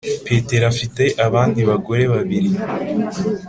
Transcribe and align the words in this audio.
petero 0.25 0.65
afite 0.73 1.03
abandi 1.25 1.59
bagore 1.69 2.03
babiri. 2.13 2.49